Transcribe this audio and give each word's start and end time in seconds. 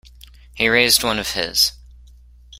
He 0.55 0.67
raised 0.67 1.03
one 1.03 1.19
of 1.19 1.33
his. 1.33 1.73